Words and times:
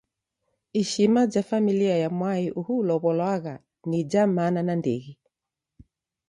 Ishima 0.73 1.27
ja 1.27 1.43
familia 1.43 1.97
ya 2.03 2.09
mwai 2.17 2.47
uhu 2.59 2.73
ulow'olwagha 2.81 3.55
ni 3.89 3.99
ja 4.11 4.23
mana 4.35 4.59
nandighi. 4.67 5.13